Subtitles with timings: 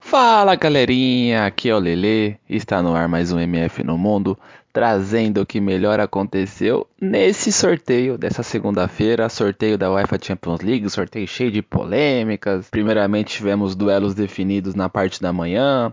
[0.01, 4.39] Fala galerinha, aqui é o Lele, está no ar mais um MF no Mundo,
[4.75, 11.29] trazendo o que melhor aconteceu nesse sorteio dessa segunda-feira, sorteio da UEFA Champions League, sorteio
[11.29, 12.69] cheio de polêmicas.
[12.71, 15.93] Primeiramente tivemos duelos definidos na parte da manhã,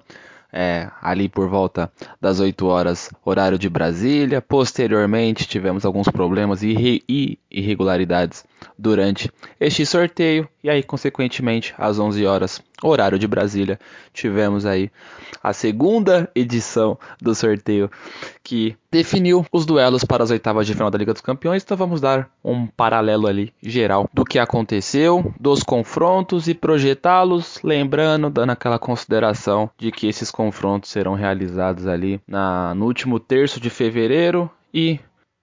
[0.51, 4.41] é, ali por volta das 8 horas, horário de Brasília.
[4.41, 8.43] Posteriormente, tivemos alguns problemas e irregularidades
[8.81, 10.49] durante este sorteio.
[10.63, 13.79] E aí, consequentemente, às 11 horas, horário de Brasília,
[14.11, 14.91] tivemos aí
[15.43, 17.89] a segunda edição do sorteio
[18.43, 21.63] que definiu os duelos para as oitavas de final da Liga dos Campeões.
[21.63, 28.29] Então vamos dar um paralelo ali geral do que aconteceu, dos confrontos e projetá-los, lembrando,
[28.29, 33.69] dando aquela consideração de que esses confrontos serão realizados ali na, no último terço de
[33.69, 34.99] fevereiro e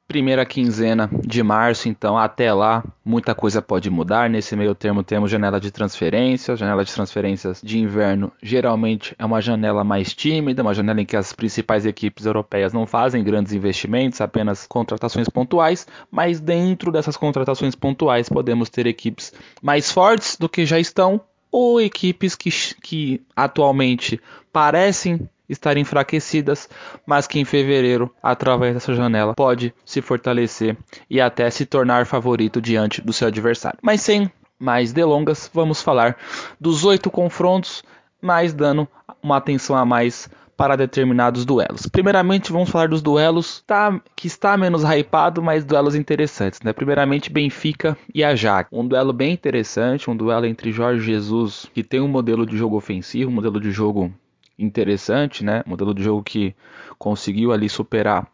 [0.08, 4.30] primeira quinzena de março, então até lá muita coisa pode mudar.
[4.30, 9.42] Nesse meio termo temos janela de transferências, janela de transferências de inverno geralmente é uma
[9.42, 14.22] janela mais tímida, uma janela em que as principais equipes europeias não fazem grandes investimentos,
[14.22, 20.64] apenas contratações pontuais, mas dentro dessas contratações pontuais podemos ter equipes mais fortes do que
[20.64, 21.20] já estão
[21.52, 22.50] ou equipes que,
[22.82, 24.18] que atualmente
[24.50, 26.68] parecem estar enfraquecidas,
[27.06, 30.76] mas que em fevereiro, através dessa janela, pode se fortalecer
[31.08, 33.78] e até se tornar favorito diante do seu adversário.
[33.82, 36.16] Mas sem mais delongas, vamos falar
[36.60, 37.82] dos oito confrontos,
[38.20, 38.88] mas dando
[39.22, 41.86] uma atenção a mais para determinados duelos.
[41.86, 46.60] Primeiramente, vamos falar dos duelos tá, que está menos hypado, mas duelos interessantes.
[46.62, 46.72] Né?
[46.72, 48.68] Primeiramente, Benfica e Ajax.
[48.72, 52.76] Um duelo bem interessante, um duelo entre Jorge Jesus, que tem um modelo de jogo
[52.76, 54.12] ofensivo, um modelo de jogo
[54.58, 55.62] interessante, né?
[55.66, 56.54] Modelo de jogo que
[56.98, 58.26] conseguiu ali superar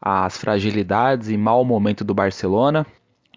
[0.00, 2.86] as fragilidades e mau momento do Barcelona.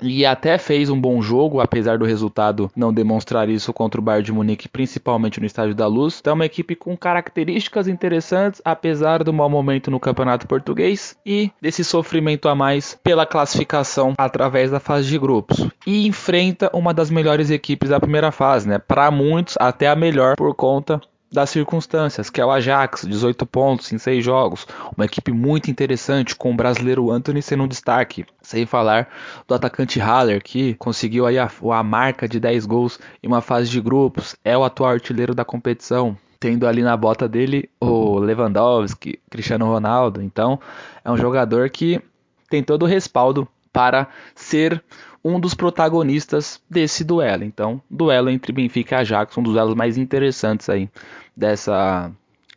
[0.01, 4.25] E até fez um bom jogo, apesar do resultado não demonstrar isso contra o Bayern
[4.25, 6.17] de Munique, principalmente no Estádio da Luz.
[6.19, 11.51] Então, é uma equipe com características interessantes, apesar do mau momento no Campeonato Português e
[11.61, 15.67] desse sofrimento a mais pela classificação através da fase de grupos.
[15.85, 18.79] E enfrenta uma das melhores equipes da primeira fase, né?
[18.79, 20.99] Para muitos, até a melhor por conta
[21.31, 26.35] das circunstâncias, que é o Ajax, 18 pontos em 6 jogos, uma equipe muito interessante
[26.35, 29.07] com o brasileiro Anthony sendo um destaque, sem falar
[29.47, 33.69] do atacante Haller, que conseguiu aí a, a marca de 10 gols em uma fase
[33.69, 39.19] de grupos, é o atual artilheiro da competição, tendo ali na bota dele o Lewandowski,
[39.29, 40.59] Cristiano Ronaldo, então
[41.05, 42.01] é um jogador que
[42.49, 44.83] tem todo o respaldo para ser
[45.23, 47.43] um dos protagonistas desse duelo.
[47.43, 50.89] Então, duelo entre Benfica e Ajax, um dos duelos mais interessantes aí
[51.35, 52.11] dessa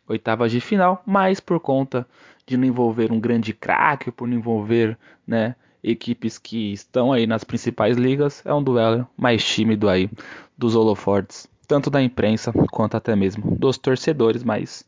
[0.07, 2.07] oitava de final, mas por conta
[2.45, 7.43] de não envolver um grande craque, por não envolver, né, equipes que estão aí nas
[7.43, 10.09] principais ligas, é um duelo mais tímido aí
[10.57, 14.85] dos holofortes, tanto da imprensa quanto até mesmo dos torcedores, mas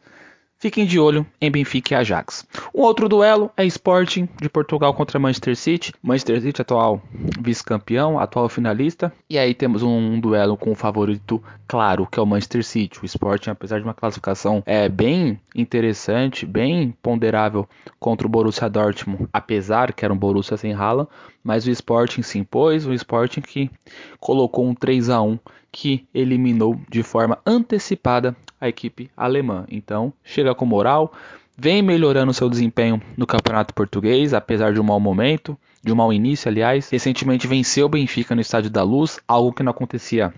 [0.60, 2.44] Fiquem de olho em Benfica e Ajax.
[2.74, 5.94] Um outro duelo é Sporting de Portugal contra Manchester City.
[6.02, 7.00] Manchester City, atual
[7.40, 9.14] vice-campeão, atual finalista.
[9.30, 13.00] E aí temos um duelo com o favorito claro, que é o Manchester City.
[13.04, 17.70] O Sporting, apesar de uma classificação é bem interessante, bem ponderável
[18.00, 21.08] contra o Borussia Dortmund, apesar que era um Borussia sem rala,
[21.48, 23.72] mas o Sporting se impôs, o Sporting que
[24.20, 25.40] colocou um 3 a 1
[25.72, 29.66] que eliminou de forma antecipada a equipe alemã.
[29.72, 31.14] Então, chega com moral,
[31.58, 36.12] vem melhorando seu desempenho no Campeonato Português, apesar de um mau momento, de um mau
[36.12, 36.90] início, aliás.
[36.90, 40.34] Recentemente venceu o Benfica no Estádio da Luz, algo que não acontecia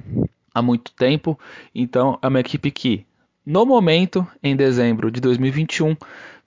[0.54, 1.40] há muito tempo.
[1.74, 3.04] Então, é uma equipe que,
[3.50, 5.98] no momento, em dezembro de 2021,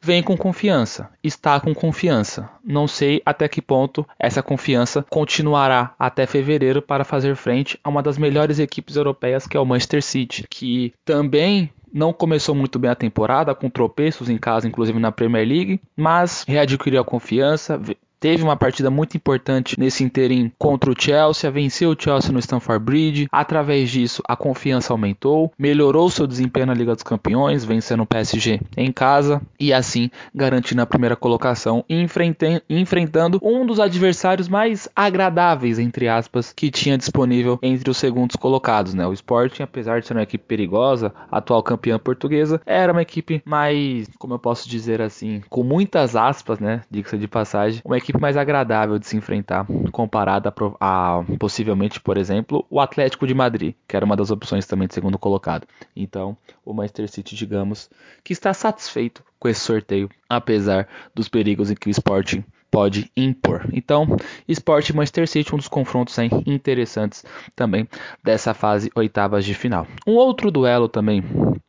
[0.01, 2.49] vem com confiança, está com confiança.
[2.65, 8.05] Não sei até que ponto essa confiança continuará até fevereiro para fazer frente a uma
[8.05, 12.93] das melhores equipes europeias, que é o Manchester City, que também não começou muito bem
[12.93, 17.81] a temporada, com tropeços em casa, inclusive na Premier League, mas readquiriu a confiança,
[18.23, 22.85] teve uma partida muito importante nesse interim contra o Chelsea, venceu o Chelsea no Stamford
[22.85, 23.27] Bridge.
[23.33, 28.61] Através disso, a confiança aumentou, melhorou seu desempenho na Liga dos Campeões, vencendo o PSG
[28.77, 36.07] em casa e assim garantindo a primeira colocação enfrentando um dos adversários mais agradáveis, entre
[36.07, 39.05] aspas, que tinha disponível entre os segundos colocados, né?
[39.05, 44.09] O Sporting, apesar de ser uma equipe perigosa, atual campeã portuguesa, era uma equipe mais,
[44.17, 46.83] como eu posso dizer assim, com muitas aspas, né?
[46.89, 52.01] Dica de passagem, uma equipe equipe mais agradável de se enfrentar, comparada a, a, possivelmente,
[52.01, 55.67] por exemplo, o Atlético de Madrid, que era uma das opções também de segundo colocado.
[55.97, 57.91] Então, o Manchester City, digamos,
[58.23, 63.69] que está satisfeito com esse sorteio, apesar dos perigos em que o Sporting pode impor.
[63.71, 64.17] Então,
[64.49, 66.17] Sport e Manchester City, um dos confrontos
[66.47, 67.23] interessantes
[67.55, 67.87] também
[68.25, 69.87] dessa fase oitavas de final.
[70.07, 71.23] Um outro duelo também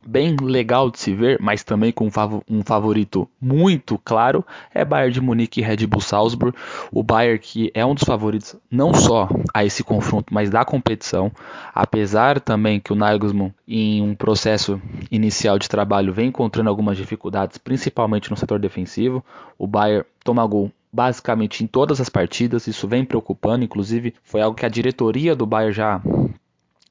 [0.06, 2.08] bem legal de se ver, mas também com
[2.48, 6.56] um favorito muito claro, é Bayern de Munique e Red Bull Salzburg.
[6.90, 11.30] O Bayern que é um dos favoritos não só a esse confronto, mas da competição,
[11.74, 14.80] apesar também que o Nagelsmann em um processo
[15.10, 19.22] inicial de trabalho vem encontrando algumas dificuldades, principalmente no setor defensivo.
[19.58, 24.56] O Bayern toma gol basicamente em todas as partidas, isso vem preocupando, inclusive foi algo
[24.56, 26.00] que a diretoria do Bayern já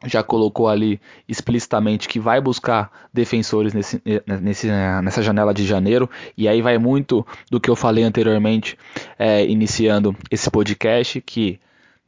[0.05, 0.99] já colocou ali
[1.29, 4.01] explicitamente que vai buscar defensores nesse,
[4.41, 4.67] nesse,
[5.01, 8.77] nessa janela de janeiro, e aí vai muito do que eu falei anteriormente,
[9.17, 11.57] é, iniciando esse podcast, que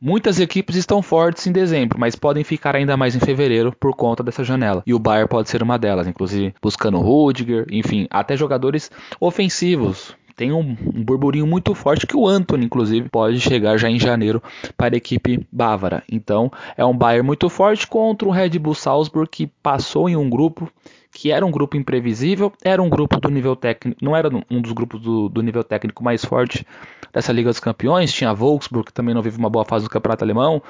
[0.01, 4.21] muitas equipes estão fortes em dezembro, mas podem ficar ainda mais em fevereiro por conta
[4.21, 8.91] dessa janela, e o Bayern pode ser uma delas, inclusive buscando Rudiger, enfim, até jogadores
[9.21, 13.97] ofensivos, tem um, um burburinho muito forte que o Anthony, inclusive, pode chegar já em
[13.97, 14.43] janeiro
[14.75, 16.03] para a equipe bávara.
[16.11, 20.29] Então, é um Bayern muito forte contra o Red Bull Salzburg que passou em um
[20.29, 20.69] grupo
[21.15, 24.73] que era um grupo imprevisível, era um grupo do nível técnico, não era um dos
[24.73, 26.67] grupos do, do nível técnico mais forte
[27.13, 30.25] dessa Liga dos Campeões, tinha Wolfsburg que também não vive uma boa fase do Campeonato
[30.25, 30.61] Alemão,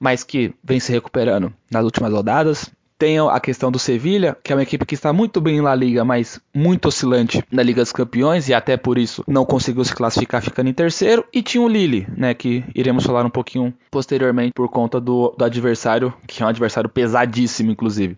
[0.00, 2.68] mas que vem se recuperando nas últimas rodadas.
[3.02, 6.04] Tem a questão do Sevilha, que é uma equipe que está muito bem na Liga,
[6.04, 10.40] mas muito oscilante na Liga dos Campeões e até por isso não conseguiu se classificar
[10.40, 11.24] ficando em terceiro.
[11.32, 15.44] E tinha o Lille, né, que iremos falar um pouquinho posteriormente por conta do, do
[15.44, 18.16] adversário, que é um adversário pesadíssimo, inclusive.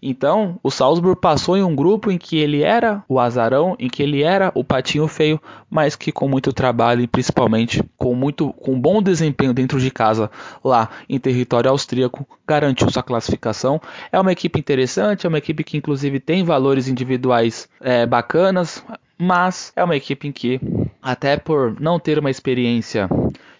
[0.00, 4.00] Então, o Salzburg passou em um grupo em que ele era o azarão, em que
[4.00, 8.80] ele era o patinho feio, mas que com muito trabalho e principalmente com muito com
[8.80, 10.30] bom desempenho dentro de casa
[10.64, 13.80] lá em território austríaco, garantiu sua classificação.
[14.12, 18.84] É é uma equipe interessante, é uma equipe que inclusive tem valores individuais é, bacanas,
[19.18, 20.60] mas é uma equipe em que,
[21.02, 23.08] até por não ter uma experiência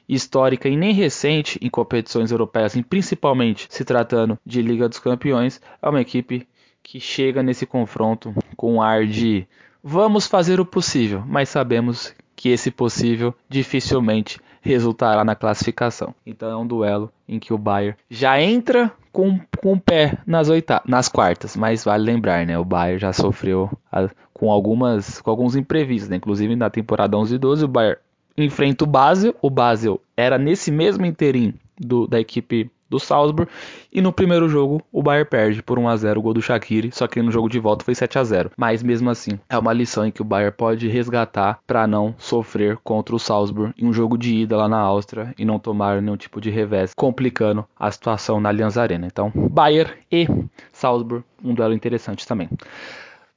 [0.08, 5.60] histórica e nem recente em competições europeias, e principalmente se tratando de Liga dos Campeões,
[5.80, 6.46] é uma equipe
[6.82, 9.46] que chega nesse confronto com ar de
[9.82, 16.14] vamos fazer o possível, mas sabemos que esse possível dificilmente resultará na classificação.
[16.24, 20.48] Então é um duelo em que o Bayern já entra com, com o pé nas,
[20.48, 22.58] oita nas quartas, mas vale lembrar, né?
[22.58, 26.16] O Bayern já sofreu a, com algumas com alguns imprevistos, né?
[26.16, 28.00] inclusive na temporada 11 e 12 o Bayern
[28.36, 33.50] enfrenta o Basel, o Basel era nesse mesmo interim do, da equipe do Salzburg.
[33.92, 36.90] E no primeiro jogo, o Bayern perde por 1 a 0 o gol do Shaqiri,
[36.92, 39.72] só que no jogo de volta foi 7 a 0 Mas mesmo assim, é uma
[39.72, 43.92] lição em que o Bayern pode resgatar para não sofrer contra o Salzburg em um
[43.92, 47.90] jogo de ida lá na Áustria e não tomar nenhum tipo de revés, complicando a
[47.90, 49.06] situação na Allianz Arena.
[49.06, 50.26] Então, Bayern e
[50.72, 52.48] Salzburg, um duelo interessante também.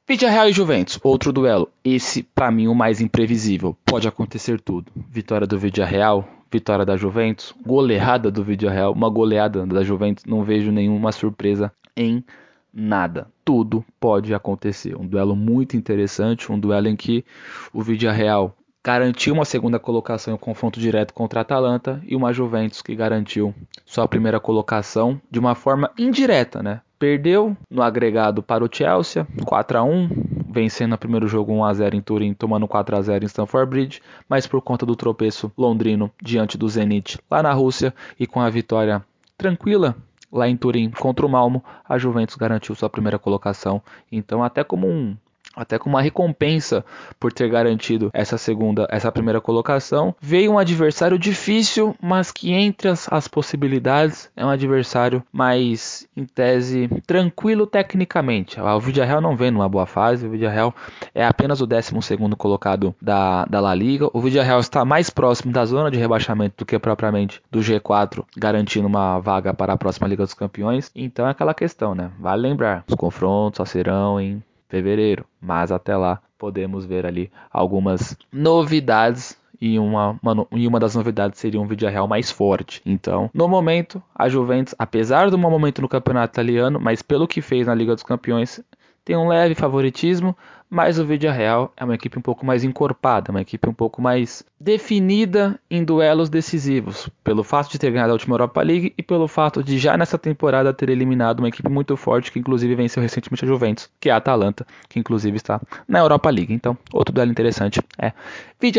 [0.05, 1.69] Vidia Real e Juventus, outro duelo.
[1.81, 3.77] Esse, para mim, o mais imprevisível.
[3.85, 4.91] Pode acontecer tudo.
[5.09, 10.43] Vitória do Vidia Real, vitória da Juventus, goleada do Real, uma goleada da Juventus, não
[10.43, 12.23] vejo nenhuma surpresa em
[12.71, 13.27] nada.
[13.43, 14.95] Tudo pode acontecer.
[14.95, 17.25] Um duelo muito interessante, um duelo em que
[17.73, 18.55] o Real
[18.85, 22.95] garantiu uma segunda colocação em um confronto direto contra a Atalanta e uma Juventus que
[22.95, 23.53] garantiu
[23.85, 26.81] sua primeira colocação de uma forma indireta, né?
[26.99, 30.09] Perdeu no agregado para o Chelsea, 4 a 1,
[30.53, 33.69] vencendo no primeiro jogo 1 a 0 em Turim, tomando 4 a 0 em Stamford
[33.69, 38.39] Bridge, mas por conta do tropeço londrino diante do Zenit lá na Rússia e com
[38.39, 39.03] a vitória
[39.35, 39.95] tranquila
[40.31, 43.81] lá em Turim contra o Malmo, a Juventus garantiu sua primeira colocação.
[44.11, 45.15] Então, até como um
[45.55, 46.83] até com uma recompensa
[47.19, 50.15] por ter garantido essa segunda, essa primeira colocação.
[50.21, 56.25] Veio um adversário difícil, mas que entre as, as possibilidades é um adversário mais, em
[56.25, 58.59] tese, tranquilo tecnicamente.
[58.59, 60.73] O Villarreal não vem numa boa fase, o Villarreal
[61.13, 61.93] é apenas o 12
[62.37, 64.09] colocado da, da La Liga.
[64.13, 68.87] O Villarreal está mais próximo da zona de rebaixamento do que propriamente do G4, garantindo
[68.87, 70.91] uma vaga para a próxima Liga dos Campeões.
[70.95, 72.11] Então é aquela questão, né?
[72.19, 74.41] Vale lembrar, os confrontos só serão em
[74.73, 75.23] fevereiro.
[75.39, 81.39] Mas até lá podemos ver ali algumas novidades e uma, uma, e uma das novidades
[81.39, 82.81] seria um vídeo real mais forte.
[82.83, 87.39] Então, no momento, a Juventus, apesar do mau momento no campeonato italiano, mas pelo que
[87.39, 88.59] fez na Liga dos Campeões,
[89.05, 90.35] tem um leve favoritismo,
[90.69, 94.43] mas o Real é uma equipe um pouco mais encorpada, uma equipe um pouco mais
[94.59, 99.27] definida em duelos decisivos, pelo fato de ter ganhado a última Europa League e pelo
[99.27, 103.45] fato de já nessa temporada ter eliminado uma equipe muito forte que inclusive venceu recentemente
[103.45, 106.53] a Juventus, que é a Atalanta, que inclusive está na Europa League.
[106.53, 108.11] Então, outro duelo interessante é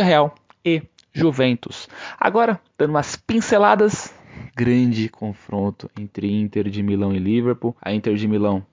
[0.03, 1.89] Real e Juventus.
[2.19, 4.13] Agora, dando umas pinceladas,
[4.57, 7.77] grande confronto entre Inter de Milão e Liverpool.
[7.81, 8.67] A Inter de Milão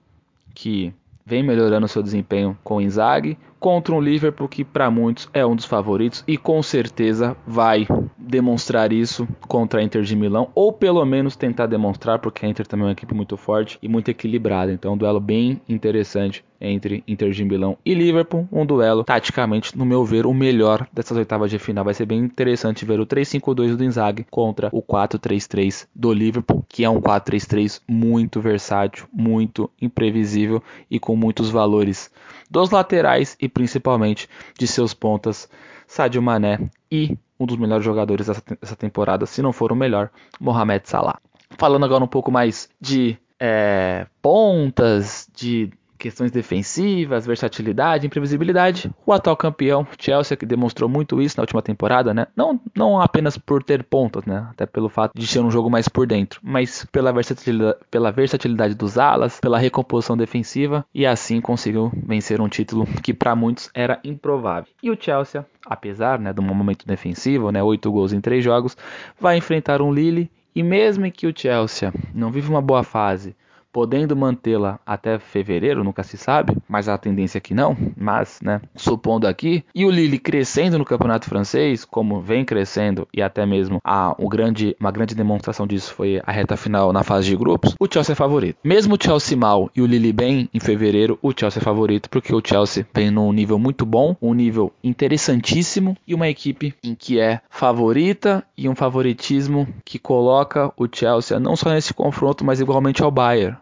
[0.54, 0.92] que
[1.24, 5.54] vem melhorando seu desempenho com o Inzaghi, contra um Liverpool que para muitos é um
[5.54, 7.86] dos favoritos e com certeza vai
[8.18, 12.66] demonstrar isso contra a Inter de Milão, ou pelo menos tentar demonstrar, porque a Inter
[12.66, 14.72] também é uma equipe muito forte e muito equilibrada.
[14.72, 19.84] Então, um duelo bem interessante entre Inter de Milão e Liverpool, um duelo taticamente, no
[19.84, 21.84] meu ver, o melhor dessas oitavas de final.
[21.84, 26.84] Vai ser bem interessante ver o 3-5-2 do Inzaghi contra o 4-3-3 do Liverpool, que
[26.84, 32.10] é um 4-3-3 muito versátil, muito imprevisível e com muitos valores
[32.48, 34.28] dos laterais e principalmente
[34.58, 35.48] de seus pontas,
[35.86, 36.58] Sadio Mané
[36.90, 41.20] e um dos melhores jogadores dessa temporada, se não for o melhor, Mohamed Salah.
[41.58, 45.70] Falando agora um pouco mais de é, pontas, de
[46.02, 48.90] questões defensivas, versatilidade, imprevisibilidade.
[49.06, 52.26] O atual campeão, Chelsea, que demonstrou muito isso na última temporada, né?
[52.36, 54.48] Não, não apenas por ter pontos, né?
[54.50, 58.74] Até pelo fato de ser um jogo mais por dentro, mas pela versatilidade, pela versatilidade
[58.74, 64.00] dos alas, pela recomposição defensiva e assim conseguiu vencer um título que para muitos era
[64.02, 64.72] improvável.
[64.82, 68.76] E o Chelsea, apesar né, do momento defensivo, né, oito gols em três jogos,
[69.20, 73.36] vai enfrentar um Lille e mesmo que o Chelsea não vive uma boa fase,
[73.72, 78.60] podendo mantê-la até fevereiro, nunca se sabe, mas a tendência é que não, mas, né,
[78.76, 83.80] supondo aqui, e o Lille crescendo no campeonato francês, como vem crescendo, e até mesmo
[83.82, 87.74] a, um grande, uma grande demonstração disso foi a reta final na fase de grupos,
[87.80, 88.58] o Chelsea é favorito.
[88.62, 92.34] Mesmo o Chelsea mal e o Lille bem em fevereiro, o Chelsea é favorito, porque
[92.34, 97.18] o Chelsea vem num nível muito bom, um nível interessantíssimo, e uma equipe em que
[97.18, 103.02] é favorita e um favoritismo que coloca o Chelsea não só nesse confronto, mas igualmente
[103.02, 103.61] ao Bayern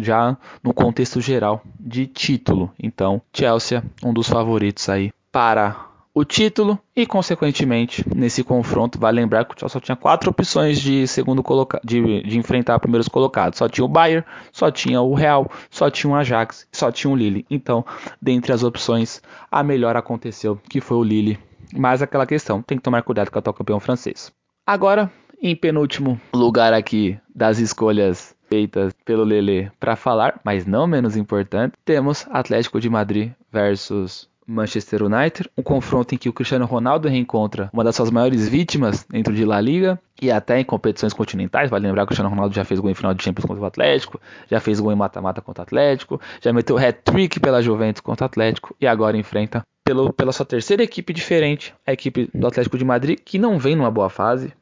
[0.00, 2.72] já no contexto geral de título.
[2.82, 9.44] Então, Chelsea, um dos favoritos aí para o título e, consequentemente, nesse confronto, vai lembrar
[9.44, 13.58] que o Chelsea só tinha quatro opções de segundo coloca de, de enfrentar primeiros colocados.
[13.58, 17.16] Só tinha o Bayern, só tinha o Real, só tinha o Ajax, só tinha o
[17.16, 17.44] Lille.
[17.50, 17.84] Então,
[18.22, 19.20] dentre as opções,
[19.50, 21.38] a melhor aconteceu, que foi o Lille.
[21.76, 24.30] Mas aquela questão, tem que tomar cuidado com o atual campeão francês.
[24.64, 25.10] Agora,
[25.42, 31.72] em penúltimo lugar aqui das escolhas feitas pelo Lele para falar, mas não menos importante,
[31.84, 37.68] temos Atlético de Madrid versus Manchester United, um confronto em que o Cristiano Ronaldo reencontra
[37.72, 41.68] uma das suas maiores vítimas dentro de La Liga e até em competições continentais.
[41.68, 43.66] Vale lembrar que o Cristiano Ronaldo já fez gol em final de Champions contra o
[43.66, 48.24] Atlético, já fez gol em mata-mata contra o Atlético, já meteu hat-trick pela Juventus contra
[48.24, 52.78] o Atlético e agora enfrenta pelo, pela sua terceira equipe diferente, a equipe do Atlético
[52.78, 54.52] de Madrid, que não vem numa boa fase,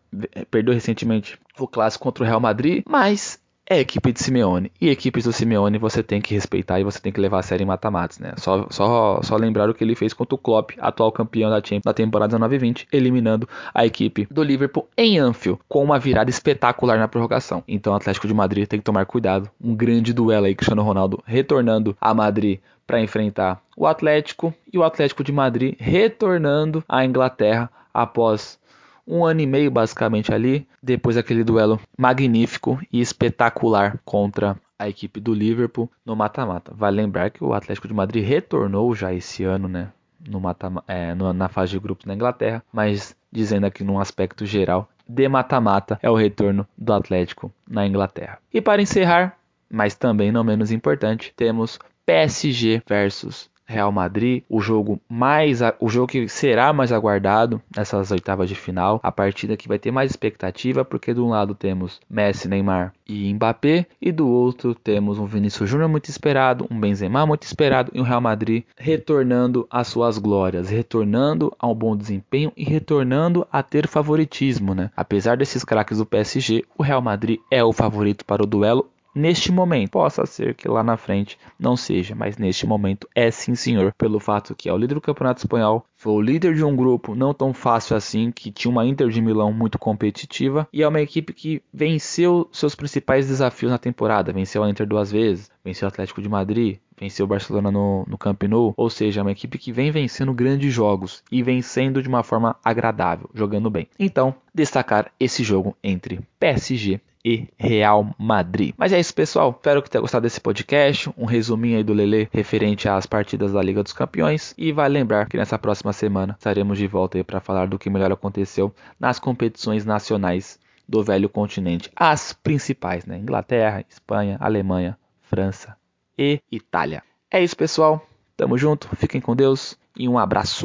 [0.51, 3.39] perdeu recentemente o clássico contra o Real Madrid, mas
[3.73, 4.71] é equipe de Simeone.
[4.81, 7.65] E equipes do Simeone você tem que respeitar e você tem que levar a sério
[7.65, 8.35] em mata-matas, né?
[8.37, 11.85] Só, só, só lembrar o que ele fez contra o Klopp, atual campeão da Champions
[11.85, 17.09] da temporada 19-20, eliminando a equipe do Liverpool em Anfield, com uma virada espetacular na
[17.09, 17.63] prorrogação.
[17.67, 19.51] Então o Atlético de Madrid tem que tomar cuidado.
[19.63, 24.83] Um grande duelo aí, Cristiano Ronaldo retornando a Madrid para enfrentar o Atlético e o
[24.83, 28.59] Atlético de Madrid retornando à Inglaterra após
[29.07, 35.21] um ano e meio basicamente ali, depois daquele duelo magnífico e espetacular contra a equipe
[35.21, 36.73] do Liverpool no mata-mata.
[36.75, 39.89] Vale lembrar que o Atlético de Madrid retornou já esse ano, né?
[40.29, 44.89] No mata, é, na fase de grupos na Inglaterra, mas dizendo aqui num aspecto geral,
[45.09, 48.39] de mata-mata é o retorno do Atlético na Inglaterra.
[48.53, 49.37] E para encerrar,
[49.69, 56.09] mas também não menos importante, temos PSG versus Real Madrid, o jogo mais o jogo
[56.09, 60.85] que será mais aguardado nessas oitavas de final, a partida que vai ter mais expectativa,
[60.85, 65.69] porque de um lado temos Messi, Neymar e Mbappé e do outro temos um Vinícius
[65.69, 70.69] Júnior muito esperado, um Benzema muito esperado e um Real Madrid retornando às suas glórias,
[70.69, 74.91] retornando a um bom desempenho e retornando a ter favoritismo, né?
[74.97, 79.53] Apesar desses craques do PSG, o Real Madrid é o favorito para o duelo neste
[79.53, 79.91] momento.
[79.91, 84.19] Possa ser que lá na frente não seja, mas neste momento é sim, senhor, pelo
[84.19, 87.33] fato que é o líder do Campeonato Espanhol, foi o líder de um grupo não
[87.33, 91.33] tão fácil assim, que tinha uma Inter de Milão muito competitiva e é uma equipe
[91.33, 94.33] que venceu seus principais desafios na temporada.
[94.33, 98.19] Venceu a Inter duas vezes, venceu o Atlético de Madrid, venceu o Barcelona no, no
[98.19, 102.09] Camp Nou, ou seja, é uma equipe que vem vencendo grandes jogos e vencendo de
[102.09, 103.89] uma forma agradável, jogando bem.
[103.99, 108.75] Então, destacar esse jogo entre PSG e Real Madrid.
[108.77, 109.51] Mas é isso, pessoal.
[109.51, 111.11] Espero que tenha gostado desse podcast.
[111.17, 114.55] Um resuminho aí do Lele referente às partidas da Liga dos Campeões.
[114.59, 117.91] E vai lembrar que nessa próxima semana estaremos de volta aí para falar do que
[117.91, 121.91] melhor aconteceu nas competições nacionais do velho continente.
[121.95, 123.19] As principais, né?
[123.19, 125.77] Inglaterra, Espanha, Alemanha, França
[126.19, 127.03] e Itália.
[127.31, 128.07] É isso, pessoal.
[128.37, 128.89] Tamo junto.
[128.97, 130.61] Fiquem com Deus e um abraço.